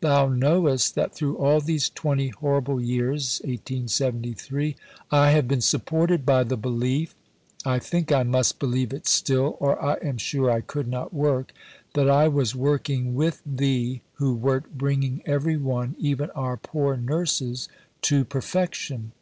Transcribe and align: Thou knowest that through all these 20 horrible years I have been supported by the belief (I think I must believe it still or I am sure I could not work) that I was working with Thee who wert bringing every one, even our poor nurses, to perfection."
Thou 0.00 0.28
knowest 0.28 0.94
that 0.94 1.14
through 1.14 1.36
all 1.36 1.60
these 1.60 1.90
20 1.90 2.28
horrible 2.28 2.80
years 2.80 3.42
I 3.46 5.30
have 5.30 5.46
been 5.46 5.60
supported 5.60 6.24
by 6.24 6.42
the 6.42 6.56
belief 6.56 7.14
(I 7.66 7.78
think 7.80 8.10
I 8.10 8.22
must 8.22 8.58
believe 8.58 8.94
it 8.94 9.06
still 9.06 9.58
or 9.60 9.78
I 9.84 9.96
am 10.02 10.16
sure 10.16 10.50
I 10.50 10.62
could 10.62 10.88
not 10.88 11.12
work) 11.12 11.52
that 11.92 12.08
I 12.08 12.28
was 12.28 12.56
working 12.56 13.14
with 13.14 13.42
Thee 13.44 14.00
who 14.14 14.32
wert 14.32 14.78
bringing 14.78 15.20
every 15.26 15.58
one, 15.58 15.96
even 15.98 16.30
our 16.30 16.56
poor 16.56 16.96
nurses, 16.96 17.68
to 18.08 18.24
perfection." 18.24 19.12